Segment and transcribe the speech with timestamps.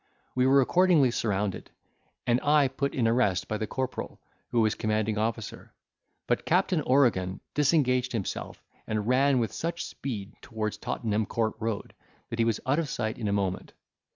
[0.33, 1.69] We were accordingly surrounded,
[2.25, 5.73] and I put in arrest by the corporal, who was commanding officer;
[6.25, 11.93] but Captain Oregan disengaged himself, and ran with such speed towards Tottenham Court Road
[12.31, 13.73] that he was out of sight in a moment.